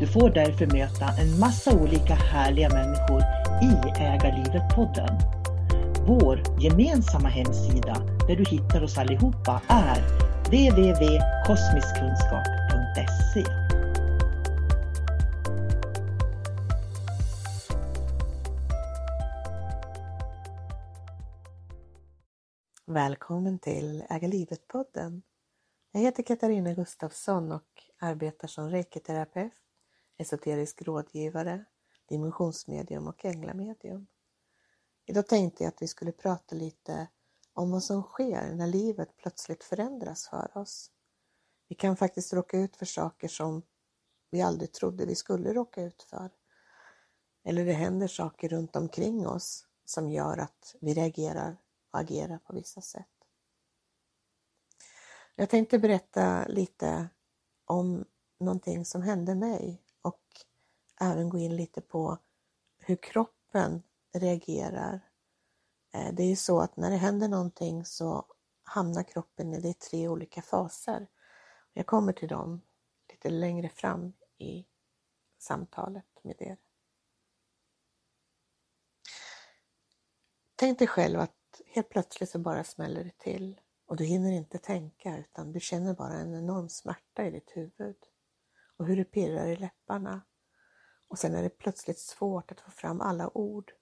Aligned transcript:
Du 0.00 0.06
får 0.06 0.30
därför 0.30 0.66
möta 0.66 1.08
en 1.18 1.38
massa 1.38 1.80
olika 1.80 2.14
härliga 2.14 2.68
människor 2.68 3.22
i 3.62 3.72
Ägarlivet-podden. 4.00 5.18
Vår 6.06 6.42
gemensamma 6.60 7.28
hemsida 7.28 7.94
där 8.28 8.36
du 8.36 8.44
hittar 8.44 8.82
oss 8.82 8.98
allihopa 8.98 9.62
är 9.68 10.02
www.kosmiskkunskap.se 10.44 13.44
Välkommen 22.86 23.58
till 23.58 24.04
Äga 24.10 24.28
livet-podden. 24.28 25.22
Jag 25.92 26.00
heter 26.00 26.22
Katarina 26.22 26.74
Gustafsson 26.74 27.52
och 27.52 27.82
arbetar 28.00 28.48
som 28.48 28.70
reikiterapeut, 28.70 29.52
esoterisk 30.16 30.82
rådgivare, 30.82 31.64
dimensionsmedium 32.08 33.08
och 33.08 33.24
änglamedium. 33.24 34.06
Idag 35.06 35.26
tänkte 35.26 35.64
jag 35.64 35.68
att 35.68 35.82
vi 35.82 35.88
skulle 35.88 36.12
prata 36.12 36.54
lite 36.54 37.08
om 37.52 37.70
vad 37.70 37.82
som 37.82 38.02
sker 38.02 38.54
när 38.54 38.66
livet 38.66 39.16
plötsligt 39.16 39.64
förändras 39.64 40.28
för 40.28 40.50
oss. 40.58 40.90
Vi 41.68 41.74
kan 41.74 41.96
faktiskt 41.96 42.32
råka 42.32 42.58
ut 42.58 42.76
för 42.76 42.86
saker 42.86 43.28
som 43.28 43.62
vi 44.30 44.42
aldrig 44.42 44.72
trodde 44.72 45.06
vi 45.06 45.14
skulle 45.14 45.52
råka 45.52 45.82
ut 45.82 46.02
för. 46.02 46.30
Eller 47.44 47.64
det 47.64 47.72
händer 47.72 48.08
saker 48.08 48.48
runt 48.48 48.76
omkring 48.76 49.26
oss 49.26 49.66
som 49.84 50.10
gör 50.10 50.38
att 50.38 50.76
vi 50.80 50.94
reagerar 50.94 51.56
och 51.90 51.98
agerar 51.98 52.38
på 52.38 52.52
vissa 52.52 52.80
sätt. 52.80 53.06
Jag 55.36 55.50
tänkte 55.50 55.78
berätta 55.78 56.46
lite 56.46 57.08
om 57.64 58.04
någonting 58.38 58.84
som 58.84 59.02
hände 59.02 59.34
mig 59.34 59.83
och 60.04 60.22
även 61.00 61.28
gå 61.28 61.38
in 61.38 61.56
lite 61.56 61.80
på 61.80 62.18
hur 62.78 62.96
kroppen 62.96 63.82
reagerar. 64.12 65.00
Eh, 65.92 66.14
det 66.14 66.22
är 66.22 66.28
ju 66.28 66.36
så 66.36 66.60
att 66.60 66.76
när 66.76 66.90
det 66.90 66.96
händer 66.96 67.28
någonting 67.28 67.84
så 67.84 68.26
hamnar 68.62 69.02
kroppen 69.02 69.54
i 69.54 69.60
det 69.60 69.78
tre 69.78 70.08
olika 70.08 70.42
faser. 70.42 71.06
Jag 71.72 71.86
kommer 71.86 72.12
till 72.12 72.28
dem 72.28 72.60
lite 73.10 73.30
längre 73.30 73.68
fram 73.68 74.12
i 74.38 74.66
samtalet 75.38 76.20
med 76.22 76.42
er. 76.42 76.56
Tänk 80.56 80.78
dig 80.78 80.88
själv 80.88 81.20
att 81.20 81.60
helt 81.66 81.88
plötsligt 81.88 82.30
så 82.30 82.38
bara 82.38 82.64
smäller 82.64 83.04
det 83.04 83.18
till 83.18 83.60
och 83.86 83.96
du 83.96 84.04
hinner 84.04 84.32
inte 84.32 84.58
tänka 84.58 85.18
utan 85.18 85.52
du 85.52 85.60
känner 85.60 85.94
bara 85.94 86.12
en 86.12 86.34
enorm 86.34 86.68
smärta 86.68 87.26
i 87.26 87.30
ditt 87.30 87.56
huvud 87.56 87.96
och 88.84 88.88
hur 88.88 88.96
det 88.96 89.04
pirrar 89.04 89.46
i 89.46 89.56
läpparna. 89.56 90.22
Och 91.08 91.18
sen 91.18 91.34
är 91.34 91.42
det 91.42 91.58
plötsligt 91.58 91.98
svårt 91.98 92.52
att 92.52 92.60
få 92.60 92.70
fram 92.70 93.00
alla 93.00 93.36
ord. 93.36 93.72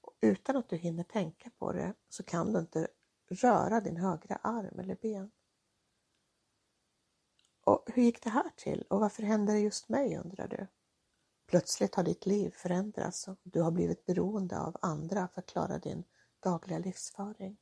Och 0.00 0.14
utan 0.20 0.56
att 0.56 0.68
du 0.68 0.76
hinner 0.76 1.04
tänka 1.04 1.50
på 1.58 1.72
det 1.72 1.94
så 2.08 2.22
kan 2.22 2.52
du 2.52 2.58
inte 2.58 2.88
röra 3.28 3.80
din 3.80 3.96
högra 3.96 4.36
arm 4.36 4.78
eller 4.78 4.96
ben. 5.02 5.30
Och 7.64 7.84
hur 7.86 8.02
gick 8.02 8.22
det 8.22 8.30
här 8.30 8.50
till 8.56 8.86
och 8.90 9.00
varför 9.00 9.22
hände 9.22 9.52
det 9.52 9.58
just 9.58 9.88
mig 9.88 10.16
undrar 10.16 10.48
du? 10.48 10.66
Plötsligt 11.46 11.94
har 11.94 12.04
ditt 12.04 12.26
liv 12.26 12.50
förändrats 12.50 13.28
och 13.28 13.38
du 13.42 13.60
har 13.60 13.70
blivit 13.70 14.06
beroende 14.06 14.60
av 14.60 14.76
andra 14.82 15.28
för 15.28 15.40
att 15.40 15.46
klara 15.46 15.78
din 15.78 16.04
dagliga 16.40 16.78
livsföring. 16.78 17.56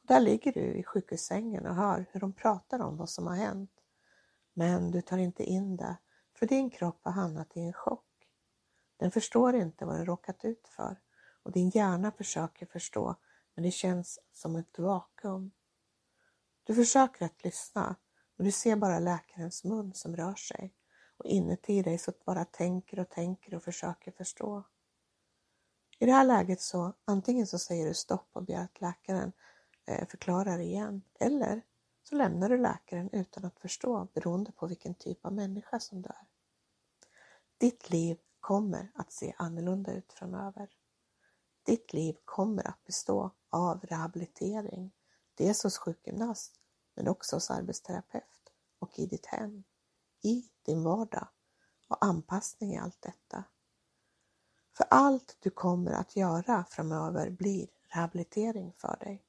Och 0.00 0.06
där 0.06 0.20
ligger 0.20 0.52
du 0.52 0.74
i 0.74 0.82
sjukhussängen 0.82 1.66
och 1.66 1.74
hör 1.74 2.06
hur 2.12 2.20
de 2.20 2.32
pratar 2.32 2.80
om 2.80 2.96
vad 2.96 3.10
som 3.10 3.26
har 3.26 3.36
hänt. 3.36 3.75
Men 4.58 4.90
du 4.90 5.02
tar 5.02 5.18
inte 5.18 5.44
in 5.44 5.76
det, 5.76 5.96
för 6.38 6.46
din 6.46 6.70
kropp 6.70 7.00
har 7.02 7.12
hamnat 7.12 7.56
i 7.56 7.60
en 7.60 7.72
chock. 7.72 8.28
Den 8.96 9.10
förstår 9.10 9.54
inte 9.54 9.84
vad 9.84 9.96
den 9.96 10.06
råkat 10.06 10.44
ut 10.44 10.68
för 10.68 11.00
och 11.42 11.52
din 11.52 11.70
hjärna 11.70 12.12
försöker 12.12 12.66
förstå, 12.66 13.16
men 13.54 13.64
det 13.64 13.70
känns 13.70 14.18
som 14.32 14.56
ett 14.56 14.78
vakuum. 14.78 15.50
Du 16.64 16.74
försöker 16.74 17.24
att 17.24 17.44
lyssna, 17.44 17.96
men 18.36 18.44
du 18.44 18.52
ser 18.52 18.76
bara 18.76 18.98
läkarens 18.98 19.64
mun 19.64 19.94
som 19.94 20.16
rör 20.16 20.34
sig 20.34 20.74
och 21.16 21.26
inuti 21.26 21.82
dig 21.82 21.98
så 21.98 22.12
bara 22.24 22.44
tänker 22.44 22.98
och 22.98 23.10
tänker 23.10 23.54
och 23.54 23.62
försöker 23.62 24.10
förstå. 24.12 24.64
I 25.98 26.06
det 26.06 26.12
här 26.12 26.24
läget 26.24 26.60
så 26.60 26.92
antingen 27.04 27.46
så 27.46 27.58
säger 27.58 27.88
du 27.88 27.94
stopp 27.94 28.28
och 28.32 28.44
begär 28.44 28.64
att 28.64 28.80
läkaren 28.80 29.32
eh, 29.86 30.08
förklarar 30.08 30.58
igen 30.58 31.02
eller 31.20 31.62
så 32.08 32.14
lämnar 32.14 32.48
du 32.48 32.58
läkaren 32.58 33.10
utan 33.12 33.44
att 33.44 33.60
förstå 33.60 34.08
beroende 34.14 34.52
på 34.52 34.66
vilken 34.66 34.94
typ 34.94 35.26
av 35.26 35.32
människa 35.32 35.80
som 35.80 36.02
du 36.02 36.08
är. 36.08 36.26
Ditt 37.58 37.90
liv 37.90 38.18
kommer 38.40 38.92
att 38.94 39.12
se 39.12 39.34
annorlunda 39.38 39.92
ut 39.92 40.12
framöver. 40.12 40.68
Ditt 41.62 41.92
liv 41.92 42.16
kommer 42.24 42.68
att 42.68 42.84
bestå 42.84 43.30
av 43.50 43.80
rehabilitering, 43.80 44.92
dels 45.34 45.62
hos 45.62 45.78
sjukgymnast 45.78 46.60
men 46.94 47.08
också 47.08 47.36
hos 47.36 47.50
arbetsterapeut 47.50 48.52
och 48.78 48.98
i 48.98 49.06
ditt 49.06 49.26
hem, 49.26 49.64
i 50.22 50.50
din 50.62 50.82
vardag 50.82 51.28
och 51.88 52.04
anpassning 52.04 52.72
i 52.74 52.78
allt 52.78 53.02
detta. 53.02 53.44
För 54.76 54.86
allt 54.90 55.36
du 55.40 55.50
kommer 55.50 55.92
att 55.92 56.16
göra 56.16 56.64
framöver 56.70 57.30
blir 57.30 57.68
rehabilitering 57.88 58.72
för 58.72 58.96
dig. 59.00 59.25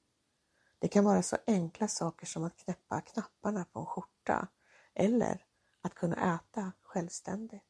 Det 0.79 0.87
kan 0.87 1.05
vara 1.05 1.21
så 1.21 1.37
enkla 1.47 1.87
saker 1.87 2.25
som 2.25 2.43
att 2.43 2.57
knäppa 2.57 3.01
knapparna 3.01 3.65
på 3.65 3.79
en 3.79 3.85
skjorta 3.85 4.47
eller 4.93 5.45
att 5.81 5.93
kunna 5.93 6.35
äta 6.35 6.71
självständigt. 6.81 7.63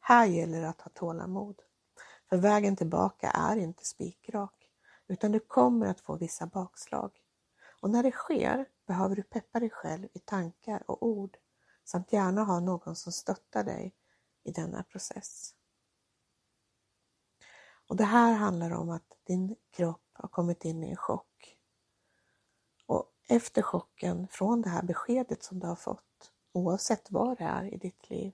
Här 0.00 0.26
gäller 0.26 0.60
det 0.60 0.68
att 0.68 0.80
ha 0.80 0.90
tålamod, 0.90 1.62
för 2.28 2.36
vägen 2.36 2.76
tillbaka 2.76 3.30
är 3.30 3.56
inte 3.56 3.84
spikrak, 3.84 4.70
utan 5.06 5.32
du 5.32 5.40
kommer 5.40 5.86
att 5.86 6.00
få 6.00 6.16
vissa 6.16 6.46
bakslag. 6.46 7.10
Och 7.80 7.90
när 7.90 8.02
det 8.02 8.10
sker 8.10 8.68
behöver 8.86 9.16
du 9.16 9.22
peppa 9.22 9.60
dig 9.60 9.70
själv 9.70 10.08
i 10.12 10.18
tankar 10.18 10.90
och 10.90 11.02
ord 11.02 11.36
samt 11.84 12.12
gärna 12.12 12.44
ha 12.44 12.60
någon 12.60 12.96
som 12.96 13.12
stöttar 13.12 13.64
dig 13.64 13.94
i 14.42 14.52
denna 14.52 14.82
process. 14.82 15.54
Och 17.88 17.96
det 17.96 18.04
här 18.04 18.32
handlar 18.32 18.70
om 18.70 18.90
att 18.90 19.18
din 19.24 19.56
kropp 19.70 20.10
har 20.12 20.28
kommit 20.28 20.64
in 20.64 20.84
i 20.84 20.90
en 20.90 20.96
chock. 20.96 21.56
Efter 23.28 23.62
chocken 23.62 24.28
från 24.28 24.62
det 24.62 24.68
här 24.68 24.82
beskedet 24.82 25.42
som 25.42 25.60
du 25.60 25.66
har 25.66 25.76
fått, 25.76 26.32
oavsett 26.52 27.10
vad 27.10 27.38
det 27.38 27.44
är 27.44 27.74
i 27.74 27.76
ditt 27.76 28.10
liv, 28.10 28.32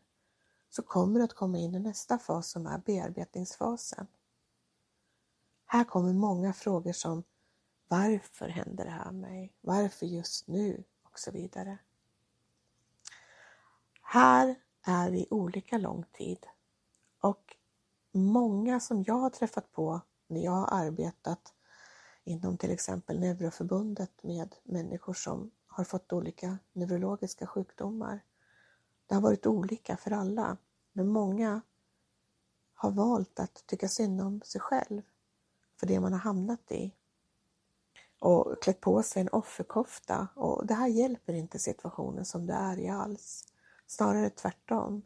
så 0.71 0.83
kommer 0.83 1.19
du 1.19 1.25
att 1.25 1.35
komma 1.35 1.59
in 1.59 1.75
i 1.75 1.79
nästa 1.79 2.19
fas 2.19 2.51
som 2.51 2.67
är 2.67 2.79
bearbetningsfasen. 2.79 4.07
Här 5.67 5.85
kommer 5.85 6.13
många 6.13 6.53
frågor 6.53 6.93
som 6.93 7.25
varför 7.89 8.49
händer 8.49 8.85
det 8.85 8.91
här 8.91 9.13
mig? 9.13 9.53
Varför 9.61 10.07
just 10.07 10.49
nu? 10.49 10.85
Och 11.03 11.19
så 11.19 11.31
vidare. 11.31 11.79
Här 14.03 14.55
är 14.83 15.11
vi 15.11 15.27
olika 15.31 15.79
lång 15.79 16.05
tid 16.13 16.47
och 17.21 17.57
många 18.13 18.81
som 18.81 19.05
jag 19.07 19.15
har 19.15 19.31
träffat 19.31 19.73
på 19.73 20.01
när 20.27 20.41
jag 20.41 20.53
har 20.53 20.87
arbetat 20.87 21.55
inom 22.25 22.57
till 22.57 22.71
exempel 22.71 23.21
Neuroförbundet 23.21 24.23
med 24.23 24.55
människor 24.65 25.15
som 25.15 25.51
har 25.67 25.85
fått 25.85 26.13
olika 26.13 26.59
neurologiska 26.73 27.47
sjukdomar. 27.47 28.25
Det 29.07 29.15
har 29.15 29.23
varit 29.23 29.47
olika 29.47 29.97
för 29.97 30.11
alla, 30.11 30.57
men 30.93 31.09
många 31.09 31.61
har 32.75 32.91
valt 32.91 33.41
att 33.41 33.67
tycka 33.67 33.89
synd 33.89 34.21
om 34.21 34.41
sig 34.45 34.61
själv 34.61 35.03
för 35.81 35.87
det 35.87 36.01
man 36.01 36.13
har 36.13 36.21
hamnat 36.21 36.73
i 36.73 36.95
och 38.19 38.63
klätt 38.63 38.81
på 38.81 39.03
sig 39.03 39.23
en 39.23 39.29
offerkofta 39.29 40.29
och 40.35 40.67
det 40.67 40.75
här 40.75 40.89
hjälper 40.89 41.33
inte 41.33 41.59
situationen 41.59 42.25
som 42.25 42.47
det 42.47 42.53
är 42.53 42.79
i 42.79 42.89
alls. 42.89 43.45
Snarare 43.87 44.31
tvärtom. 44.31 45.03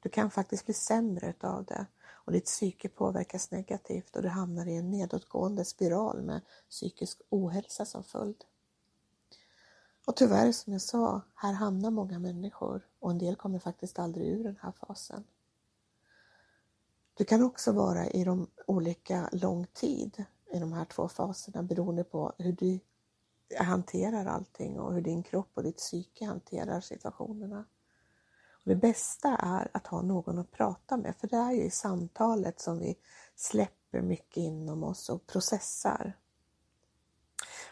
Du 0.00 0.08
kan 0.08 0.30
faktiskt 0.30 0.64
bli 0.64 0.74
sämre 0.74 1.30
utav 1.30 1.64
det 1.64 1.86
och 2.24 2.32
ditt 2.32 2.44
psyke 2.44 2.88
påverkas 2.88 3.50
negativt 3.50 4.16
och 4.16 4.22
du 4.22 4.28
hamnar 4.28 4.66
i 4.66 4.76
en 4.76 4.90
nedåtgående 4.90 5.64
spiral 5.64 6.22
med 6.22 6.40
psykisk 6.70 7.20
ohälsa 7.28 7.84
som 7.84 8.04
följd. 8.04 8.44
Och 10.06 10.16
tyvärr 10.16 10.52
som 10.52 10.72
jag 10.72 10.82
sa, 10.82 11.20
här 11.34 11.52
hamnar 11.52 11.90
många 11.90 12.18
människor 12.18 12.86
och 13.00 13.10
en 13.10 13.18
del 13.18 13.36
kommer 13.36 13.58
faktiskt 13.58 13.98
aldrig 13.98 14.28
ur 14.28 14.44
den 14.44 14.58
här 14.62 14.72
fasen. 14.72 15.24
Du 17.14 17.24
kan 17.24 17.42
också 17.42 17.72
vara 17.72 18.06
i 18.06 18.24
de 18.24 18.50
olika 18.66 19.28
lång 19.32 19.66
tid 19.66 20.24
i 20.52 20.58
de 20.58 20.72
här 20.72 20.84
två 20.84 21.08
faserna 21.08 21.62
beroende 21.62 22.04
på 22.04 22.32
hur 22.38 22.52
du 22.52 22.78
hanterar 23.58 24.26
allting 24.26 24.80
och 24.80 24.94
hur 24.94 25.00
din 25.00 25.22
kropp 25.22 25.50
och 25.54 25.62
ditt 25.62 25.76
psyke 25.76 26.24
hanterar 26.24 26.80
situationerna. 26.80 27.64
Och 28.64 28.68
det 28.68 28.76
bästa 28.76 29.36
är 29.36 29.70
att 29.74 29.86
ha 29.86 30.02
någon 30.02 30.38
att 30.38 30.50
prata 30.50 30.96
med, 30.96 31.16
för 31.16 31.28
det 31.28 31.36
är 31.36 31.52
ju 31.52 31.62
i 31.62 31.70
samtalet 31.70 32.60
som 32.60 32.78
vi 32.78 32.98
släpper 33.36 34.02
mycket 34.02 34.36
inom 34.36 34.84
oss 34.84 35.08
och 35.08 35.26
processar. 35.26 36.16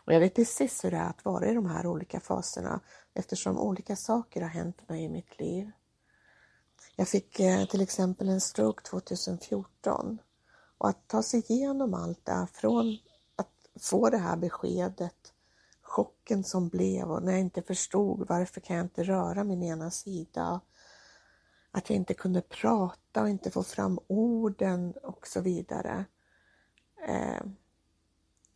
Och 0.04 0.12
jag 0.12 0.20
vet 0.20 0.34
precis 0.34 0.84
hur 0.84 0.90
det 0.90 0.96
är 0.96 1.10
att 1.10 1.24
vara 1.24 1.46
i 1.46 1.54
de 1.54 1.66
här 1.66 1.86
olika 1.86 2.20
faserna 2.20 2.80
eftersom 3.14 3.58
olika 3.58 3.96
saker 3.96 4.40
har 4.40 4.48
hänt 4.48 4.88
mig 4.88 5.04
i 5.04 5.08
mitt 5.08 5.40
liv. 5.40 5.70
Jag 6.96 7.08
fick 7.08 7.40
eh, 7.40 7.66
till 7.66 7.80
exempel 7.80 8.28
en 8.28 8.40
stroke 8.40 8.82
2014 8.82 10.18
och 10.78 10.88
att 10.88 11.08
ta 11.08 11.22
sig 11.22 11.42
igenom 11.48 11.94
allt 11.94 12.24
det 12.24 12.46
från 12.52 12.98
att 13.36 13.80
få 13.80 14.10
det 14.10 14.18
här 14.18 14.36
beskedet, 14.36 15.32
chocken 15.82 16.44
som 16.44 16.68
blev 16.68 17.10
och 17.10 17.22
när 17.22 17.32
jag 17.32 17.40
inte 17.40 17.62
förstod 17.62 18.28
varför 18.28 18.60
kan 18.60 18.76
jag 18.76 18.84
inte 18.84 19.02
röra 19.02 19.44
min 19.44 19.62
ena 19.62 19.90
sida, 19.90 20.60
att 21.70 21.90
jag 21.90 21.96
inte 21.96 22.14
kunde 22.14 22.40
prata 22.40 23.22
och 23.22 23.28
inte 23.28 23.50
få 23.50 23.62
fram 23.62 23.98
orden 24.06 24.92
och 25.02 25.26
så 25.26 25.40
vidare. 25.40 26.04
Eh, 27.06 27.42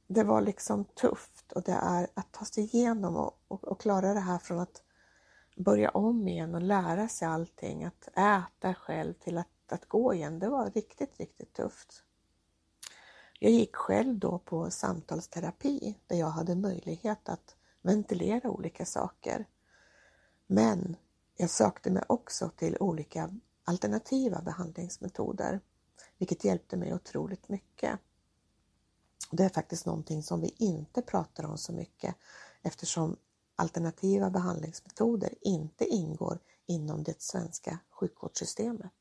det 0.06 0.24
var 0.24 0.40
liksom 0.40 0.84
tufft 0.84 1.52
och 1.52 1.62
det 1.62 1.78
är 1.82 2.06
att 2.14 2.32
ta 2.32 2.44
sig 2.44 2.64
igenom 2.64 3.16
och, 3.16 3.40
och, 3.48 3.64
och, 3.64 3.80
klara 3.80 4.14
det 4.14 4.20
här 4.20 4.38
från 4.38 4.58
att 4.58 4.82
börja 5.56 5.90
om 5.90 6.28
igen 6.28 6.54
och 6.54 6.62
lära 6.62 7.08
sig 7.08 7.28
allting, 7.28 7.84
att 7.84 8.08
äta 8.08 8.74
själv 8.74 9.12
till 9.12 9.38
att, 9.38 9.72
att 9.72 9.88
gå 9.88 10.14
igen. 10.14 10.38
Det 10.38 10.48
var 10.48 10.70
riktigt, 10.70 11.18
riktigt 11.18 11.52
tufft. 11.52 12.02
Jag 13.40 13.52
gick 13.52 13.76
själv 13.76 14.18
då 14.18 14.38
på 14.38 14.70
samtalsterapi 14.70 15.98
där 16.06 16.16
jag 16.16 16.30
hade 16.30 16.54
möjlighet 16.54 17.28
att 17.28 17.56
ventilera 17.82 18.50
olika 18.50 18.84
saker. 18.84 19.46
Men 20.46 20.96
jag 21.36 21.50
sökte 21.50 21.90
mig 21.90 22.02
också 22.08 22.50
till 22.56 22.76
olika 22.80 23.30
alternativa 23.64 24.42
behandlingsmetoder, 24.42 25.60
vilket 26.18 26.44
hjälpte 26.44 26.76
mig 26.76 26.94
otroligt 26.94 27.48
mycket. 27.48 27.98
Det 29.30 29.44
är 29.44 29.48
faktiskt 29.48 29.86
någonting 29.86 30.22
som 30.22 30.40
vi 30.40 30.54
inte 30.58 31.02
pratar 31.02 31.44
om 31.44 31.58
så 31.58 31.72
mycket 31.72 32.14
eftersom 32.62 33.16
alternativa 33.56 34.30
behandlingsmetoder 34.30 35.34
inte 35.40 35.84
ingår 35.84 36.38
inom 36.66 37.02
det 37.02 37.22
svenska 37.22 37.78
sjukvårdssystemet. 37.90 38.92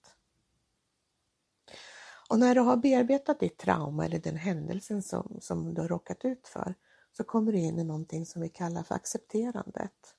Och 2.30 2.40
när 2.40 2.56
du 2.56 2.62
har 2.62 2.78
bearbetat 2.78 3.40
ditt 3.40 3.58
trauma 3.58 4.06
eller 4.06 4.20
den 4.20 4.36
händelsen 4.36 5.02
som, 5.02 5.38
som 5.42 5.74
du 5.74 5.82
har 5.82 5.88
råkat 5.88 6.26
ut 6.26 6.48
för 6.48 6.76
så 7.12 7.24
kommer 7.24 7.52
du 7.52 7.60
in 7.60 7.80
i 7.80 7.84
någonting 7.84 8.26
som 8.26 8.42
vi 8.42 8.50
kallar 8.50 8.84
för 8.84 8.96
accepterandet. 8.96 10.16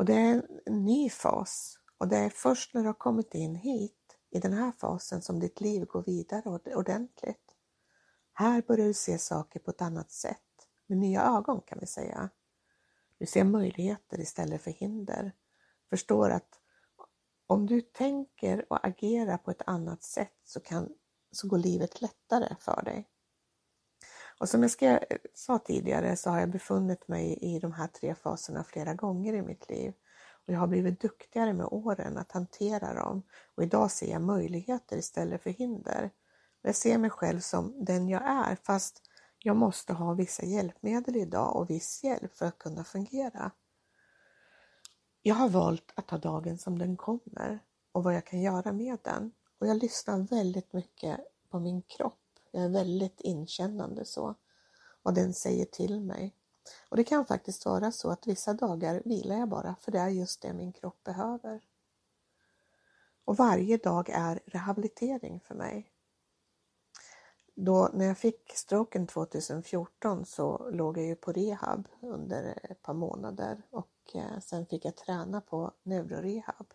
Och 0.00 0.06
det 0.06 0.14
är 0.14 0.42
en 0.66 0.84
ny 0.84 1.10
fas 1.10 1.78
och 1.98 2.08
det 2.08 2.16
är 2.16 2.30
först 2.30 2.74
när 2.74 2.80
du 2.82 2.86
har 2.88 2.94
kommit 2.94 3.34
in 3.34 3.54
hit 3.54 4.18
i 4.30 4.38
den 4.38 4.52
här 4.52 4.72
fasen 4.72 5.22
som 5.22 5.40
ditt 5.40 5.60
liv 5.60 5.84
går 5.84 6.02
vidare 6.02 6.74
ordentligt. 6.74 7.56
Här 8.32 8.62
börjar 8.62 8.86
du 8.86 8.94
se 8.94 9.18
saker 9.18 9.60
på 9.60 9.70
ett 9.70 9.82
annat 9.82 10.10
sätt, 10.10 10.68
med 10.86 10.98
nya 10.98 11.22
ögon 11.22 11.60
kan 11.66 11.78
vi 11.80 11.86
säga. 11.86 12.30
Du 13.18 13.26
ser 13.26 13.44
möjligheter 13.44 14.20
istället 14.20 14.62
för 14.62 14.70
hinder. 14.70 15.32
Förstår 15.90 16.30
att 16.30 16.60
om 17.46 17.66
du 17.66 17.80
tänker 17.80 18.72
och 18.72 18.86
agerar 18.86 19.36
på 19.36 19.50
ett 19.50 19.62
annat 19.66 20.02
sätt 20.02 20.36
så, 20.44 20.60
kan, 20.60 20.88
så 21.32 21.48
går 21.48 21.58
livet 21.58 22.02
lättare 22.02 22.56
för 22.60 22.82
dig. 22.82 23.08
Och 24.40 24.48
som 24.48 24.62
jag 24.62 24.70
ska, 24.70 25.00
sa 25.34 25.58
tidigare 25.58 26.16
så 26.16 26.30
har 26.30 26.40
jag 26.40 26.50
befunnit 26.50 27.08
mig 27.08 27.38
i 27.40 27.58
de 27.58 27.72
här 27.72 27.86
tre 27.86 28.14
faserna 28.14 28.64
flera 28.64 28.94
gånger 28.94 29.34
i 29.34 29.42
mitt 29.42 29.70
liv. 29.70 29.92
Och 30.46 30.52
jag 30.52 30.58
har 30.58 30.66
blivit 30.66 31.00
duktigare 31.00 31.52
med 31.52 31.66
åren 31.66 32.18
att 32.18 32.32
hantera 32.32 32.94
dem 32.94 33.22
och 33.54 33.62
idag 33.62 33.90
ser 33.90 34.10
jag 34.10 34.22
möjligheter 34.22 34.96
istället 34.96 35.42
för 35.42 35.50
hinder. 35.50 36.10
Jag 36.62 36.74
ser 36.74 36.98
mig 36.98 37.10
själv 37.10 37.40
som 37.40 37.84
den 37.84 38.08
jag 38.08 38.22
är 38.22 38.56
fast 38.56 39.02
jag 39.38 39.56
måste 39.56 39.92
ha 39.92 40.14
vissa 40.14 40.44
hjälpmedel 40.44 41.16
idag 41.16 41.56
och 41.56 41.70
viss 41.70 42.04
hjälp 42.04 42.36
för 42.36 42.46
att 42.46 42.58
kunna 42.58 42.84
fungera. 42.84 43.50
Jag 45.22 45.34
har 45.34 45.48
valt 45.48 45.92
att 45.94 46.08
ta 46.08 46.18
dagen 46.18 46.58
som 46.58 46.78
den 46.78 46.96
kommer 46.96 47.58
och 47.92 48.04
vad 48.04 48.14
jag 48.14 48.26
kan 48.26 48.40
göra 48.40 48.72
med 48.72 48.98
den. 49.02 49.32
Och 49.58 49.66
jag 49.66 49.76
lyssnar 49.76 50.18
väldigt 50.18 50.72
mycket 50.72 51.20
på 51.50 51.60
min 51.60 51.82
kropp 51.82 52.19
jag 52.50 52.64
är 52.64 52.68
väldigt 52.68 53.20
inkännande 53.20 54.04
så. 54.04 54.34
Vad 55.02 55.14
den 55.14 55.34
säger 55.34 55.64
till 55.64 56.00
mig. 56.00 56.34
Och 56.88 56.96
det 56.96 57.04
kan 57.04 57.26
faktiskt 57.26 57.66
vara 57.66 57.92
så 57.92 58.10
att 58.10 58.26
vissa 58.26 58.54
dagar 58.54 59.02
vilar 59.04 59.36
jag 59.36 59.48
bara 59.48 59.76
för 59.80 59.92
det 59.92 59.98
är 59.98 60.08
just 60.08 60.42
det 60.42 60.52
min 60.52 60.72
kropp 60.72 61.04
behöver. 61.04 61.60
Och 63.24 63.36
varje 63.36 63.76
dag 63.76 64.10
är 64.10 64.40
rehabilitering 64.46 65.40
för 65.40 65.54
mig. 65.54 65.90
Då, 67.54 67.90
när 67.92 68.04
jag 68.06 68.18
fick 68.18 68.52
stroken 68.56 69.06
2014 69.06 70.24
så 70.24 70.70
låg 70.70 70.98
jag 70.98 71.06
ju 71.06 71.16
på 71.16 71.32
rehab 71.32 71.88
under 72.02 72.58
ett 72.62 72.82
par 72.82 72.94
månader 72.94 73.62
och 73.70 73.90
eh, 74.14 74.40
sen 74.40 74.66
fick 74.66 74.84
jag 74.84 74.96
träna 74.96 75.40
på 75.40 75.72
neurorehab. 75.82 76.66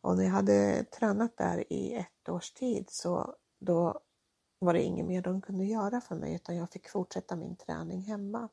Och 0.00 0.16
när 0.16 0.24
jag 0.24 0.30
hade 0.30 0.84
tränat 0.84 1.36
där 1.36 1.72
i 1.72 1.94
ett 1.94 2.28
års 2.28 2.52
tid 2.52 2.90
så 2.90 3.34
då 3.58 4.00
var 4.64 4.72
det 4.72 4.82
inget 4.82 5.06
mer 5.06 5.22
de 5.22 5.40
kunde 5.40 5.64
göra 5.64 6.00
för 6.00 6.14
mig 6.14 6.34
utan 6.34 6.56
jag 6.56 6.70
fick 6.70 6.88
fortsätta 6.88 7.36
min 7.36 7.56
träning 7.56 8.02
hemma. 8.02 8.48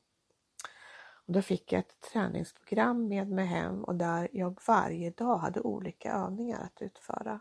Och 1.26 1.34
då 1.34 1.42
fick 1.42 1.74
jag 1.74 1.80
ett 1.80 2.02
träningsprogram 2.12 3.08
med 3.08 3.30
mig 3.30 3.46
hem 3.46 3.84
och 3.84 3.96
där 3.96 4.30
jag 4.32 4.60
varje 4.68 5.10
dag 5.10 5.38
hade 5.38 5.62
olika 5.62 6.14
övningar 6.14 6.60
att 6.64 6.82
utföra. 6.82 7.40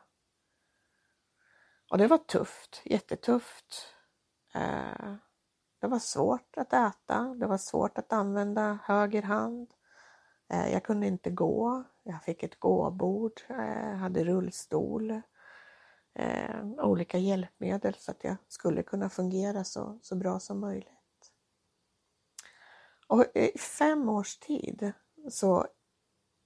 Och 1.90 1.98
det 1.98 2.06
var 2.06 2.18
tufft, 2.18 2.82
jättetufft. 2.84 3.94
Eh, 4.54 5.14
det 5.80 5.86
var 5.86 5.98
svårt 5.98 6.56
att 6.56 6.72
äta, 6.72 7.34
det 7.34 7.46
var 7.46 7.58
svårt 7.58 7.98
att 7.98 8.12
använda 8.12 8.78
höger 8.84 9.22
hand. 9.22 9.74
Eh, 10.48 10.72
jag 10.72 10.84
kunde 10.84 11.06
inte 11.06 11.30
gå, 11.30 11.84
jag 12.02 12.22
fick 12.22 12.42
ett 12.42 12.60
gåbord, 12.60 13.40
eh, 13.48 13.90
jag 13.90 13.96
hade 13.96 14.24
rullstol, 14.24 15.20
Eh, 16.20 16.66
olika 16.78 17.18
hjälpmedel 17.18 17.94
så 17.94 18.10
att 18.10 18.24
jag 18.24 18.36
skulle 18.48 18.82
kunna 18.82 19.10
fungera 19.10 19.64
så, 19.64 19.98
så 20.02 20.16
bra 20.16 20.40
som 20.40 20.60
möjligt. 20.60 21.32
Och 23.06 23.24
i 23.34 23.58
fem 23.58 24.08
års 24.08 24.36
tid 24.38 24.92
så 25.30 25.66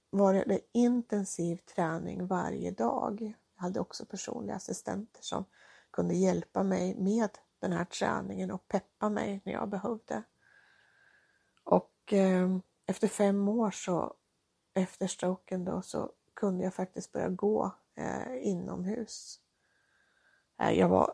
var 0.09 0.33
det 0.33 0.59
intensiv 0.71 1.55
träning 1.57 2.27
varje 2.27 2.71
dag. 2.71 3.21
Jag 3.55 3.61
hade 3.61 3.79
också 3.79 4.05
personliga 4.05 4.55
assistenter 4.55 5.21
som 5.23 5.45
kunde 5.91 6.15
hjälpa 6.15 6.63
mig 6.63 6.95
med 6.95 7.29
den 7.59 7.71
här 7.71 7.85
träningen 7.85 8.51
och 8.51 8.67
peppa 8.67 9.09
mig 9.09 9.41
när 9.45 9.53
jag 9.53 9.69
behövde. 9.69 10.23
Och 11.63 12.13
eh, 12.13 12.57
efter 12.85 13.07
fem 13.07 13.47
år 13.47 13.71
så, 13.71 14.13
efter 14.73 15.07
stroken 15.07 15.65
då, 15.65 15.81
så 15.81 16.11
kunde 16.33 16.63
jag 16.63 16.73
faktiskt 16.73 17.11
börja 17.11 17.29
gå 17.29 17.71
eh, 17.95 18.47
inomhus. 18.47 19.41
Eh, 20.61 20.71
jag 20.71 20.89
var 20.89 21.13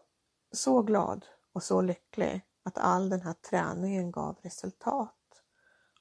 så 0.52 0.82
glad 0.82 1.26
och 1.54 1.64
så 1.64 1.82
lycklig 1.82 2.42
att 2.64 2.78
all 2.78 3.10
den 3.10 3.22
här 3.22 3.34
träningen 3.34 4.12
gav 4.12 4.38
resultat 4.42 5.44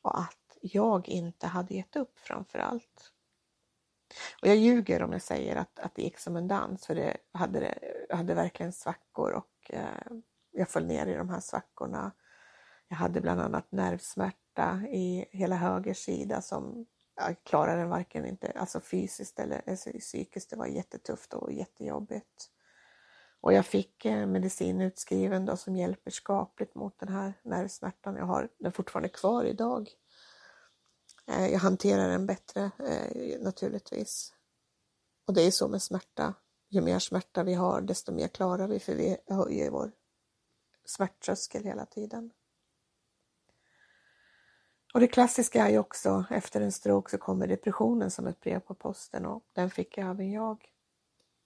och 0.02 0.18
att 0.18 0.58
jag 0.60 1.08
inte 1.08 1.46
hade 1.46 1.74
gett 1.74 1.96
upp 1.96 2.18
framför 2.18 2.58
allt. 2.58 3.12
Och 4.42 4.48
jag 4.48 4.56
ljuger 4.56 5.02
om 5.02 5.12
jag 5.12 5.22
säger 5.22 5.56
att, 5.56 5.78
att 5.78 5.94
det 5.94 6.02
gick 6.02 6.18
som 6.18 6.36
en 6.36 6.48
dans 6.48 6.86
för 6.86 6.94
det 6.94 7.16
hade, 7.32 7.60
det 8.08 8.16
hade 8.16 8.34
verkligen 8.34 8.72
svackor 8.72 9.32
och 9.32 9.70
eh, 9.70 10.12
jag 10.52 10.68
föll 10.68 10.86
ner 10.86 11.06
i 11.06 11.14
de 11.14 11.28
här 11.28 11.40
svackorna. 11.40 12.12
Jag 12.88 12.96
hade 12.96 13.20
bland 13.20 13.40
annat 13.40 13.72
nervsmärta 13.72 14.80
i 14.88 15.26
hela 15.30 15.56
höger 15.56 15.94
sida 15.94 16.42
som 16.42 16.86
jag 17.16 17.36
klarade 17.44 17.80
den 17.80 17.88
varken 17.88 18.26
inte, 18.26 18.52
alltså 18.56 18.80
fysiskt 18.80 19.38
eller 19.38 19.70
alltså 19.70 19.90
psykiskt. 19.90 20.50
Det 20.50 20.56
var 20.56 20.66
jättetufft 20.66 21.34
och 21.34 21.52
jättejobbigt. 21.52 22.50
Och 23.40 23.52
jag 23.52 23.66
fick 23.66 24.04
eh, 24.04 24.26
medicin 24.26 24.80
utskriven 24.80 25.46
då 25.46 25.56
som 25.56 25.76
hjälper 25.76 26.10
skapligt 26.10 26.74
mot 26.74 26.98
den 26.98 27.08
här 27.08 27.32
nervsmärtan. 27.42 28.16
Jag 28.16 28.24
har 28.24 28.48
den 28.58 28.72
fortfarande 28.72 29.08
kvar 29.08 29.44
idag. 29.44 29.90
Eh, 31.26 31.46
jag 31.46 31.58
hanterar 31.58 32.08
den 32.08 32.26
bättre 32.26 32.70
eh, 32.78 33.40
naturligtvis. 33.40 34.34
Och 35.26 35.34
det 35.34 35.42
är 35.42 35.50
så 35.50 35.68
med 35.68 35.82
smärta. 35.82 36.34
Ju 36.68 36.80
mer 36.80 36.98
smärta 36.98 37.42
vi 37.42 37.54
har 37.54 37.80
desto 37.80 38.12
mer 38.12 38.28
klarar 38.28 38.68
vi 38.68 38.80
för 38.80 38.94
vi 38.94 39.16
höjer 39.28 39.70
vår 39.70 39.92
smärttröskel 40.84 41.64
hela 41.64 41.86
tiden. 41.86 42.30
Och 44.94 45.00
det 45.00 45.08
klassiska 45.08 45.66
är 45.66 45.70
ju 45.70 45.78
också 45.78 46.24
efter 46.30 46.60
en 46.60 46.72
stroke 46.72 47.10
så 47.10 47.18
kommer 47.18 47.46
depressionen 47.46 48.10
som 48.10 48.26
ett 48.26 48.40
brev 48.40 48.60
på 48.60 48.74
posten 48.74 49.26
och 49.26 49.44
den 49.52 49.70
fick 49.70 49.98
även 49.98 50.30
jag. 50.30 50.66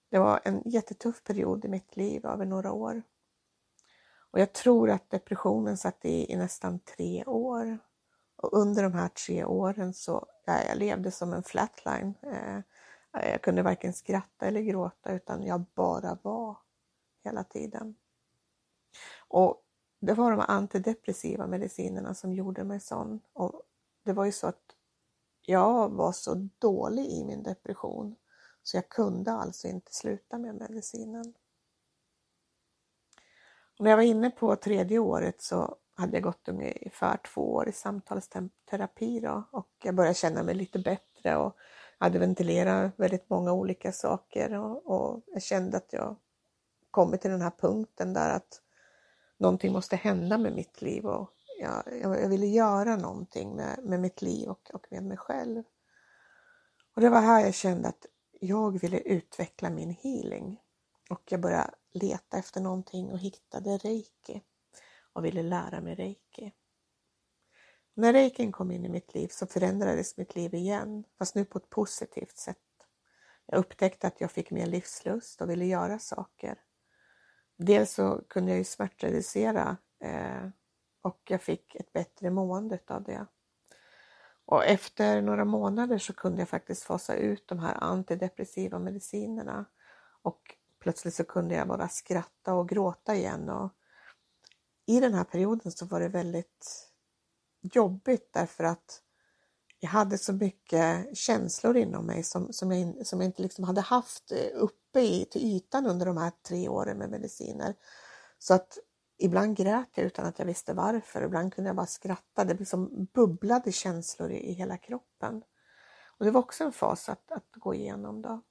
Det 0.09 0.19
var 0.19 0.39
en 0.43 0.61
jättetuff 0.65 1.23
period 1.23 1.65
i 1.65 1.67
mitt 1.67 1.97
liv 1.97 2.25
över 2.25 2.45
några 2.45 2.71
år. 2.71 3.03
Och 4.31 4.39
jag 4.39 4.53
tror 4.53 4.89
att 4.89 5.09
depressionen 5.09 5.77
satt 5.77 6.05
i, 6.05 6.31
i 6.31 6.35
nästan 6.35 6.79
tre 6.79 7.25
år. 7.25 7.79
Och 8.35 8.53
under 8.53 8.83
de 8.83 8.93
här 8.93 9.07
tre 9.07 9.45
åren 9.45 9.93
så 9.93 10.27
ja, 10.45 10.63
jag 10.67 10.77
levde 10.77 11.11
som 11.11 11.33
en 11.33 11.43
flatline. 11.43 12.13
Eh, 12.21 12.59
jag 13.11 13.41
kunde 13.41 13.61
varken 13.61 13.93
skratta 13.93 14.45
eller 14.45 14.61
gråta 14.61 15.13
utan 15.13 15.43
jag 15.43 15.65
bara 15.75 16.17
var 16.21 16.57
hela 17.23 17.43
tiden. 17.43 17.95
Och 19.27 19.61
det 19.99 20.13
var 20.13 20.31
de 20.31 20.39
antidepressiva 20.39 21.47
medicinerna 21.47 22.13
som 22.13 22.33
gjorde 22.33 22.63
mig 22.63 22.79
sån. 22.79 23.21
Och 23.33 23.61
det 24.03 24.13
var 24.13 24.25
ju 24.25 24.31
så 24.31 24.47
att 24.47 24.75
jag 25.41 25.89
var 25.89 26.11
så 26.11 26.49
dålig 26.59 27.05
i 27.05 27.23
min 27.23 27.43
depression 27.43 28.15
så 28.67 28.77
jag 28.77 28.89
kunde 28.89 29.31
alltså 29.31 29.67
inte 29.67 29.93
sluta 29.93 30.37
med 30.37 30.55
medicinen. 30.55 31.33
Och 33.77 33.83
när 33.83 33.89
jag 33.89 33.97
var 33.97 34.03
inne 34.03 34.29
på 34.29 34.55
tredje 34.55 34.99
året 34.99 35.41
så 35.41 35.75
hade 35.95 36.17
jag 36.17 36.23
gått 36.23 36.47
ungefär 36.47 37.17
två 37.17 37.53
år 37.53 37.69
i 37.69 37.71
samtalsterapi 37.71 39.19
då, 39.19 39.43
och 39.51 39.69
jag 39.83 39.95
började 39.95 40.13
känna 40.13 40.43
mig 40.43 40.55
lite 40.55 40.79
bättre 40.79 41.37
och 41.37 41.57
hade 41.97 42.19
ventilerat 42.19 42.91
väldigt 42.97 43.29
många 43.29 43.53
olika 43.53 43.91
saker 43.91 44.53
och, 44.53 44.85
och 44.85 45.21
jag 45.25 45.41
kände 45.41 45.77
att 45.77 45.93
jag 45.93 46.15
kommit 46.91 47.21
till 47.21 47.31
den 47.31 47.41
här 47.41 47.53
punkten 47.57 48.13
där 48.13 48.35
att 48.35 48.61
någonting 49.37 49.73
måste 49.73 49.95
hända 49.95 50.37
med 50.37 50.53
mitt 50.53 50.81
liv 50.81 51.05
och 51.05 51.29
jag, 51.59 51.83
jag 52.01 52.29
ville 52.29 52.45
göra 52.45 52.95
någonting 52.95 53.55
med, 53.55 53.79
med 53.83 53.99
mitt 53.99 54.21
liv 54.21 54.49
och, 54.49 54.71
och 54.73 54.87
med 54.89 55.03
mig 55.03 55.17
själv. 55.17 55.63
Och 56.95 57.01
det 57.01 57.09
var 57.09 57.21
här 57.21 57.45
jag 57.45 57.53
kände 57.53 57.87
att 57.87 58.05
jag 58.39 58.79
ville 58.79 58.99
utveckla 58.99 59.69
min 59.69 59.89
healing 59.89 60.61
och 61.09 61.21
jag 61.25 61.41
började 61.41 61.73
leta 61.93 62.37
efter 62.37 62.61
någonting 62.61 63.11
och 63.11 63.19
hittade 63.19 63.77
reiki 63.77 64.41
och 65.13 65.25
ville 65.25 65.43
lära 65.43 65.81
mig 65.81 65.95
reiki. 65.95 66.53
När 67.93 68.13
reikin 68.13 68.51
kom 68.51 68.71
in 68.71 68.85
i 68.85 68.89
mitt 68.89 69.13
liv 69.13 69.27
så 69.27 69.47
förändrades 69.47 70.17
mitt 70.17 70.35
liv 70.35 70.53
igen, 70.53 71.03
fast 71.17 71.35
nu 71.35 71.45
på 71.45 71.57
ett 71.57 71.69
positivt 71.69 72.37
sätt. 72.37 72.57
Jag 73.45 73.59
upptäckte 73.59 74.07
att 74.07 74.21
jag 74.21 74.31
fick 74.31 74.51
mer 74.51 74.65
livslust 74.65 75.41
och 75.41 75.49
ville 75.49 75.65
göra 75.65 75.99
saker. 75.99 76.57
Dels 77.57 77.93
så 77.93 78.21
kunde 78.27 78.51
jag 78.51 78.57
ju 78.57 78.63
smärtreducera 78.63 79.77
eh, 79.99 80.47
och 81.01 81.21
jag 81.25 81.41
fick 81.41 81.75
ett 81.75 81.93
bättre 81.93 82.29
mående 82.29 82.79
av 82.87 83.03
det. 83.03 83.25
Och 84.45 84.65
efter 84.65 85.21
några 85.21 85.45
månader 85.45 85.97
så 85.97 86.13
kunde 86.13 86.41
jag 86.41 86.49
faktiskt 86.49 86.83
fasa 86.83 87.15
ut 87.15 87.47
de 87.47 87.59
här 87.59 87.83
antidepressiva 87.83 88.79
medicinerna 88.79 89.65
och 90.21 90.55
plötsligt 90.79 91.15
så 91.15 91.23
kunde 91.23 91.55
jag 91.55 91.67
bara 91.67 91.89
skratta 91.89 92.53
och 92.53 92.69
gråta 92.69 93.15
igen. 93.15 93.49
Och 93.49 93.71
I 94.85 94.99
den 94.99 95.13
här 95.13 95.23
perioden 95.23 95.71
så 95.71 95.85
var 95.85 95.99
det 95.99 96.07
väldigt 96.07 96.89
jobbigt 97.61 98.29
därför 98.33 98.63
att 98.63 99.01
jag 99.79 99.89
hade 99.89 100.17
så 100.17 100.33
mycket 100.33 101.17
känslor 101.17 101.77
inom 101.77 102.05
mig 102.05 102.23
som, 102.23 102.53
som, 102.53 102.71
jag, 102.71 103.07
som 103.07 103.21
jag 103.21 103.27
inte 103.27 103.41
liksom 103.41 103.63
hade 103.63 103.81
haft 103.81 104.31
eh, 104.31 104.49
uppe 104.53 104.99
i, 104.99 105.25
till 105.25 105.41
ytan 105.55 105.85
under 105.85 106.05
de 106.05 106.17
här 106.17 106.31
tre 106.47 106.69
åren 106.69 106.97
med 106.97 107.09
mediciner. 107.09 107.75
Så 108.39 108.53
att 108.53 108.77
ibland 109.17 109.57
grät 109.57 109.89
jag 109.95 110.05
utan 110.05 110.25
att 110.25 110.39
jag 110.39 110.45
visste 110.45 110.73
varför, 110.73 111.21
ibland 111.21 111.53
kunde 111.53 111.69
jag 111.69 111.75
bara 111.75 111.85
skratta. 111.85 112.43
Det 112.43 112.53
liksom 112.53 113.05
bubblade 113.13 113.71
känslor 113.71 114.31
i, 114.31 114.49
i 114.49 114.51
hela 114.51 114.77
kroppen. 114.77 115.43
Och 116.17 116.25
det 116.25 116.31
var 116.31 116.39
också 116.39 116.63
en 116.63 116.71
fas 116.71 117.09
att, 117.09 117.31
att 117.31 117.51
gå 117.51 117.73
igenom 117.73 118.21
då. 118.21 118.41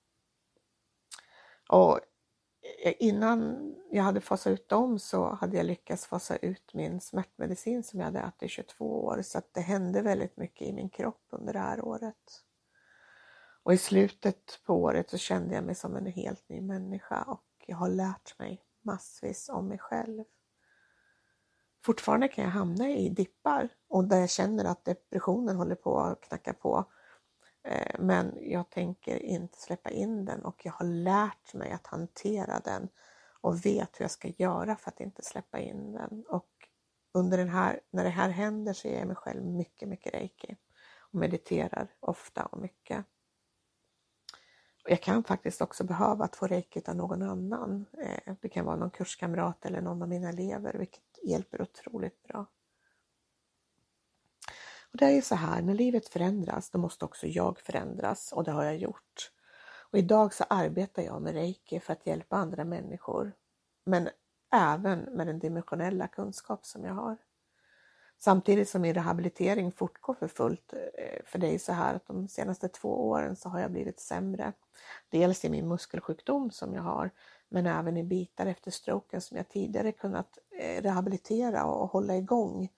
Och 1.68 2.00
innan 2.98 3.74
jag 3.90 4.02
hade 4.02 4.20
fasat 4.20 4.52
ut 4.52 4.68
dem 4.68 4.98
så 4.98 5.34
hade 5.34 5.56
jag 5.56 5.66
lyckats 5.66 6.06
fasa 6.06 6.36
ut 6.36 6.74
min 6.74 7.00
smärtmedicin 7.00 7.84
som 7.84 8.00
jag 8.00 8.06
hade 8.06 8.18
ätit 8.18 8.42
i 8.42 8.48
22 8.48 9.04
år 9.04 9.22
så 9.22 9.38
att 9.38 9.54
det 9.54 9.60
hände 9.60 10.02
väldigt 10.02 10.36
mycket 10.36 10.68
i 10.68 10.72
min 10.72 10.88
kropp 10.88 11.26
under 11.30 11.52
det 11.52 11.58
här 11.58 11.84
året. 11.84 12.42
Och 13.62 13.74
i 13.74 13.78
slutet 13.78 14.60
på 14.66 14.74
året 14.74 15.10
så 15.10 15.18
kände 15.18 15.54
jag 15.54 15.64
mig 15.64 15.74
som 15.74 15.96
en 15.96 16.06
helt 16.06 16.48
ny 16.48 16.60
människa 16.60 17.22
och 17.22 17.44
jag 17.66 17.76
har 17.76 17.88
lärt 17.88 18.38
mig 18.38 18.62
massvis 18.82 19.48
om 19.48 19.68
mig 19.68 19.78
själv 19.78 20.24
fortfarande 21.84 22.28
kan 22.28 22.44
jag 22.44 22.50
hamna 22.50 22.88
i 22.88 23.08
dippar 23.08 23.68
och 23.88 24.04
där 24.04 24.20
jag 24.20 24.30
känner 24.30 24.64
att 24.64 24.84
depressionen 24.84 25.56
håller 25.56 25.74
på 25.74 26.00
att 26.00 26.20
knacka 26.20 26.52
på. 26.52 26.84
Eh, 27.64 27.96
men 27.98 28.38
jag 28.40 28.70
tänker 28.70 29.22
inte 29.22 29.60
släppa 29.60 29.90
in 29.90 30.24
den 30.24 30.44
och 30.44 30.66
jag 30.66 30.72
har 30.72 30.86
lärt 30.86 31.54
mig 31.54 31.72
att 31.72 31.86
hantera 31.86 32.60
den 32.60 32.88
och 33.40 33.66
vet 33.66 34.00
hur 34.00 34.04
jag 34.04 34.10
ska 34.10 34.28
göra 34.28 34.76
för 34.76 34.90
att 34.90 35.00
inte 35.00 35.22
släppa 35.22 35.58
in 35.58 35.92
den. 35.92 36.24
Och 36.28 36.50
under 37.14 37.38
den 37.38 37.48
här, 37.48 37.80
när 37.90 38.04
det 38.04 38.10
här 38.10 38.28
händer 38.28 38.72
så 38.72 38.88
ger 38.88 38.98
jag 38.98 39.06
mig 39.06 39.16
själv 39.16 39.44
mycket, 39.44 39.88
mycket 39.88 40.14
reiki 40.14 40.56
och 40.98 41.14
mediterar 41.14 41.94
ofta 42.00 42.44
och 42.44 42.58
mycket. 42.58 43.06
Jag 44.86 45.02
kan 45.02 45.24
faktiskt 45.24 45.60
också 45.60 45.84
behöva 45.84 46.24
att 46.24 46.36
få 46.36 46.46
reiki 46.46 46.82
av 46.86 46.96
någon 46.96 47.22
annan. 47.22 47.86
Eh, 47.98 48.34
det 48.40 48.48
kan 48.48 48.64
vara 48.64 48.76
någon 48.76 48.90
kurskamrat 48.90 49.66
eller 49.66 49.80
någon 49.80 50.02
av 50.02 50.08
mina 50.08 50.28
elever, 50.28 50.74
vilket 50.78 51.18
hjälper 51.22 51.62
otroligt 51.62 52.22
bra. 52.22 52.46
Och 54.92 54.98
det 54.98 55.04
är 55.04 55.10
ju 55.10 55.22
så 55.22 55.34
här, 55.34 55.62
när 55.62 55.74
livet 55.74 56.08
förändras, 56.08 56.70
då 56.70 56.78
måste 56.78 57.04
också 57.04 57.26
jag 57.26 57.60
förändras 57.60 58.32
och 58.32 58.44
det 58.44 58.52
har 58.52 58.64
jag 58.64 58.76
gjort. 58.76 59.30
Och 59.90 59.98
idag 59.98 60.34
så 60.34 60.44
arbetar 60.48 61.02
jag 61.02 61.22
med 61.22 61.34
reiki 61.34 61.80
för 61.80 61.92
att 61.92 62.06
hjälpa 62.06 62.36
andra 62.36 62.64
människor, 62.64 63.32
men 63.84 64.08
även 64.52 65.00
med 65.00 65.26
den 65.26 65.38
dimensionella 65.38 66.08
kunskap 66.08 66.66
som 66.66 66.84
jag 66.84 66.94
har. 66.94 67.16
Samtidigt 68.18 68.68
som 68.68 68.82
min 68.82 68.94
rehabilitering 68.94 69.72
fortgår 69.72 70.14
för 70.14 70.28
fullt. 70.28 70.72
Eh, 70.72 71.24
för 71.24 71.38
det 71.38 71.54
är 71.54 71.58
så 71.58 71.72
här 71.72 71.94
att 71.94 72.06
de 72.06 72.28
senaste 72.28 72.68
två 72.68 73.08
åren 73.08 73.36
så 73.36 73.48
har 73.48 73.60
jag 73.60 73.70
blivit 73.70 74.00
sämre. 74.00 74.52
Dels 75.08 75.44
i 75.44 75.48
min 75.48 75.68
muskelsjukdom 75.68 76.50
som 76.50 76.74
jag 76.74 76.82
har, 76.82 77.10
men 77.48 77.66
även 77.66 77.96
i 77.96 78.04
bitar 78.04 78.46
efter 78.46 78.70
stroken 78.70 79.20
som 79.20 79.36
jag 79.36 79.48
tidigare 79.48 79.92
kunnat 79.92 80.38
eh, 80.60 80.82
rehabilitera 80.82 81.64
och 81.64 81.90
hålla 81.90 82.16
igång 82.16 82.68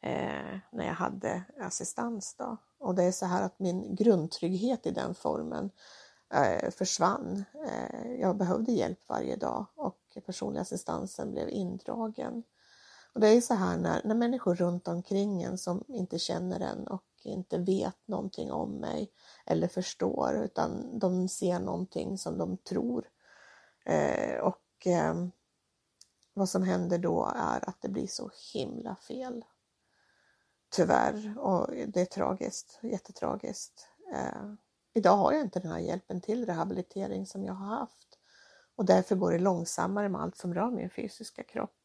eh, 0.00 0.58
när 0.70 0.86
jag 0.86 0.94
hade 0.94 1.42
assistans. 1.60 2.34
Då. 2.38 2.56
Och 2.78 2.94
det 2.94 3.04
är 3.04 3.12
så 3.12 3.26
här 3.26 3.42
att 3.42 3.58
min 3.58 3.94
grundtrygghet 3.94 4.86
i 4.86 4.90
den 4.90 5.14
formen 5.14 5.70
försvann. 6.70 7.44
Jag 8.18 8.36
behövde 8.36 8.72
hjälp 8.72 8.98
varje 9.06 9.36
dag 9.36 9.66
och 9.74 10.18
personlig 10.26 10.60
assistansen 10.60 11.32
blev 11.32 11.48
indragen. 11.48 12.42
Och 13.16 13.22
det 13.22 13.28
är 13.28 13.40
så 13.40 13.54
här 13.54 13.76
när, 13.76 14.00
när 14.04 14.14
människor 14.14 14.54
runt 14.54 14.88
omkring 14.88 15.42
en 15.42 15.58
som 15.58 15.84
inte 15.88 16.18
känner 16.18 16.60
en 16.60 16.86
och 16.86 17.04
inte 17.22 17.58
vet 17.58 18.08
någonting 18.08 18.52
om 18.52 18.70
mig 18.70 19.12
eller 19.46 19.68
förstår 19.68 20.36
utan 20.44 20.98
de 20.98 21.28
ser 21.28 21.60
någonting 21.60 22.18
som 22.18 22.38
de 22.38 22.56
tror. 22.56 23.08
Eh, 23.84 24.38
och 24.40 24.86
eh, 24.86 25.14
vad 26.34 26.48
som 26.48 26.62
händer 26.62 26.98
då 26.98 27.32
är 27.36 27.68
att 27.68 27.80
det 27.80 27.88
blir 27.88 28.06
så 28.06 28.30
himla 28.52 28.96
fel. 28.96 29.44
Tyvärr, 30.70 31.38
och 31.38 31.70
det 31.86 32.00
är 32.00 32.06
tragiskt, 32.06 32.78
jättetragiskt. 32.82 33.88
Eh, 34.12 34.52
idag 34.94 35.16
har 35.16 35.32
jag 35.32 35.42
inte 35.42 35.60
den 35.60 35.72
här 35.72 35.80
hjälpen 35.80 36.20
till 36.20 36.46
rehabilitering 36.46 37.26
som 37.26 37.44
jag 37.44 37.54
har 37.54 37.76
haft 37.76 38.18
och 38.74 38.84
därför 38.84 39.16
går 39.16 39.32
det 39.32 39.38
långsammare 39.38 40.08
med 40.08 40.20
allt 40.20 40.36
som 40.36 40.54
rör 40.54 40.70
min 40.70 40.90
fysiska 40.90 41.42
kropp. 41.42 41.76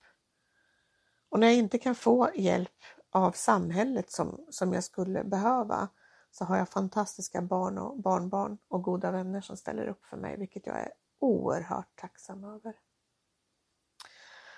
Och 1.32 1.40
när 1.40 1.48
jag 1.48 1.56
inte 1.56 1.78
kan 1.78 1.96
få 1.96 2.32
hjälp 2.36 2.84
av 3.12 3.32
samhället 3.32 4.12
som, 4.12 4.46
som 4.50 4.74
jag 4.74 4.84
skulle 4.84 5.24
behöva 5.24 5.90
så 6.32 6.46
har 6.46 6.58
jag 6.58 6.70
fantastiska 6.70 7.42
barn 7.42 7.78
och 7.78 8.00
barnbarn 8.00 8.58
och 8.68 8.84
goda 8.84 9.12
vänner 9.12 9.42
som 9.42 9.58
ställer 9.58 9.88
upp 9.88 10.06
för 10.06 10.18
mig, 10.18 10.38
vilket 10.38 10.68
jag 10.68 10.80
är 10.80 10.92
oerhört 11.20 12.00
tacksam 12.00 12.44
över. 12.44 12.74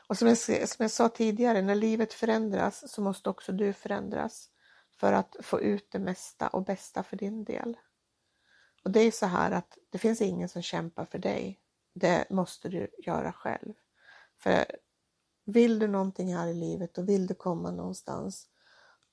Och 0.08 0.18
som 0.18 0.28
jag, 0.28 0.38
som 0.38 0.84
jag 0.84 0.92
sa 0.92 1.10
tidigare, 1.10 1.62
när 1.62 1.76
livet 1.76 2.14
förändras 2.14 2.92
så 2.92 3.02
måste 3.02 3.30
också 3.30 3.52
du 3.52 3.74
förändras 3.74 4.50
för 5.00 5.14
att 5.14 5.36
få 5.40 5.62
ut 5.62 5.92
det 5.92 6.00
mesta 6.00 6.48
och 6.48 6.64
bästa 6.64 7.04
för 7.04 7.18
din 7.18 7.44
del. 7.44 7.78
Och 8.84 8.92
det 8.92 9.00
är 9.00 9.12
så 9.12 9.26
här 9.26 9.52
att 9.52 9.78
det 9.90 9.98
finns 9.98 10.22
ingen 10.22 10.50
som 10.50 10.62
kämpar 10.62 11.06
för 11.06 11.20
dig. 11.20 11.60
Det 11.94 12.30
måste 12.30 12.70
du 12.70 12.88
göra 12.98 13.34
själv. 13.34 13.74
För 14.38 14.66
vill 15.44 15.80
du 15.80 15.88
någonting 15.88 16.36
här 16.36 16.48
i 16.48 16.54
livet 16.54 16.98
och 16.98 17.10
vill 17.10 17.28
du 17.28 17.34
komma 17.34 17.72
någonstans, 17.72 18.48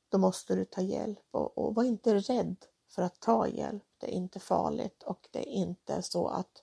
då 0.09 0.19
måste 0.19 0.55
du 0.55 0.65
ta 0.65 0.81
hjälp 0.81 1.27
och, 1.31 1.59
och 1.59 1.75
var 1.75 1.85
inte 1.85 2.15
rädd 2.15 2.57
för 2.89 3.03
att 3.03 3.21
ta 3.21 3.47
hjälp. 3.47 3.85
Det 3.99 4.07
är 4.07 4.17
inte 4.17 4.41
farligt 4.41 5.03
och 5.03 5.29
det 5.31 5.39
är 5.39 5.53
inte 5.53 6.03
så 6.03 6.29
att 6.29 6.63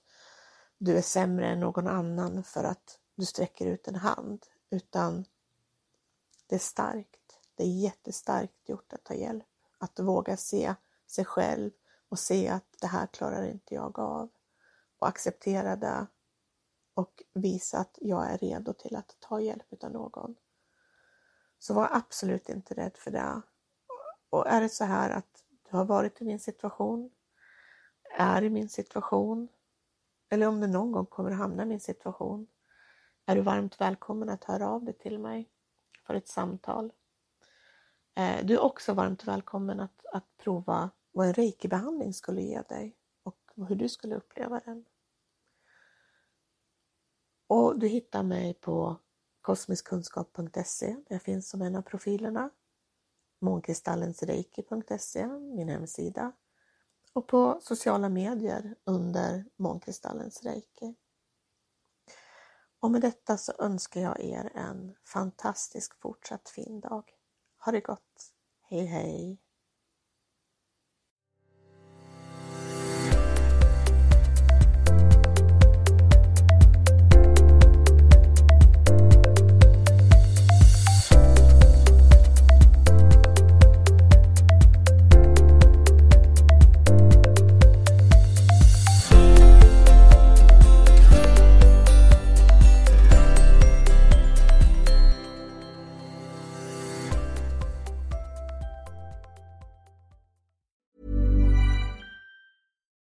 du 0.78 0.96
är 0.98 1.02
sämre 1.02 1.48
än 1.48 1.60
någon 1.60 1.86
annan 1.86 2.44
för 2.44 2.64
att 2.64 2.98
du 3.14 3.24
sträcker 3.24 3.66
ut 3.66 3.88
en 3.88 3.94
hand, 3.94 4.46
utan 4.70 5.24
det 6.46 6.54
är 6.54 6.58
starkt. 6.58 7.38
Det 7.54 7.64
är 7.64 7.80
jättestarkt 7.80 8.68
gjort 8.68 8.92
att 8.92 9.04
ta 9.04 9.14
hjälp, 9.14 9.46
att 9.78 10.00
våga 10.00 10.36
se 10.36 10.74
sig 11.06 11.24
själv 11.24 11.70
och 12.08 12.18
se 12.18 12.48
att 12.48 12.76
det 12.80 12.86
här 12.86 13.06
klarar 13.06 13.46
inte 13.46 13.74
jag 13.74 13.98
av 13.98 14.28
och 14.98 15.08
acceptera 15.08 15.76
det 15.76 16.06
och 16.98 17.22
visa 17.34 17.78
att 17.78 17.98
jag 18.00 18.30
är 18.30 18.38
redo 18.38 18.72
till 18.72 18.96
att 18.96 19.16
ta 19.20 19.40
hjälp 19.40 19.84
av 19.84 19.90
någon. 19.90 20.36
Så 21.58 21.74
var 21.74 21.88
absolut 21.92 22.48
inte 22.48 22.74
rädd 22.74 22.96
för 22.96 23.10
det. 23.10 23.42
Och 24.30 24.46
är 24.46 24.60
det 24.60 24.68
så 24.68 24.84
här 24.84 25.10
att 25.10 25.44
du 25.70 25.76
har 25.76 25.84
varit 25.84 26.20
i 26.20 26.24
min 26.24 26.40
situation, 26.40 27.10
är 28.18 28.42
i 28.42 28.50
min 28.50 28.68
situation, 28.68 29.48
eller 30.28 30.46
om 30.46 30.60
du 30.60 30.66
någon 30.66 30.92
gång 30.92 31.06
kommer 31.06 31.30
att 31.30 31.36
hamna 31.36 31.62
i 31.62 31.66
min 31.66 31.80
situation, 31.80 32.46
är 33.26 33.36
du 33.36 33.42
varmt 33.42 33.80
välkommen 33.80 34.28
att 34.28 34.44
höra 34.44 34.68
av 34.68 34.84
dig 34.84 34.94
till 34.94 35.18
mig 35.18 35.50
för 36.06 36.14
ett 36.14 36.28
samtal. 36.28 36.92
Eh, 38.14 38.46
du 38.46 38.54
är 38.54 38.60
också 38.60 38.94
varmt 38.94 39.24
välkommen 39.24 39.80
att, 39.80 40.06
att 40.12 40.36
prova 40.36 40.90
vad 41.12 41.26
en 41.26 41.34
reikibehandling 41.34 42.12
skulle 42.12 42.42
ge 42.42 42.62
dig 42.62 42.96
och 43.22 43.50
hur 43.68 43.76
du 43.76 43.88
skulle 43.88 44.16
uppleva 44.16 44.60
den. 44.64 44.84
Och 47.48 47.78
du 47.78 47.88
hittar 47.88 48.22
mig 48.22 48.54
på 48.54 48.96
kosmiskkunskap.se, 49.40 50.86
där 50.86 51.14
jag 51.14 51.22
finns 51.22 51.48
som 51.48 51.62
en 51.62 51.76
av 51.76 51.82
profilerna. 51.82 52.50
Månkristallensreiki.se, 53.40 55.26
min 55.26 55.68
hemsida. 55.68 56.32
Och 57.12 57.26
på 57.26 57.58
sociala 57.60 58.08
medier 58.08 58.74
under 58.84 59.44
Månkristallens 59.56 60.42
reiki. 60.42 60.94
Och 62.80 62.90
med 62.90 63.00
detta 63.00 63.36
så 63.36 63.52
önskar 63.58 64.00
jag 64.00 64.20
er 64.20 64.52
en 64.54 64.94
fantastisk 65.04 66.00
fortsatt 66.00 66.48
fin 66.48 66.80
dag. 66.80 67.10
Ha 67.58 67.72
det 67.72 67.80
gott! 67.80 68.32
Hej 68.62 68.84
hej! 68.84 69.47